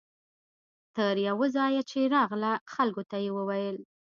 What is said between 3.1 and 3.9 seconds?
یې وویل.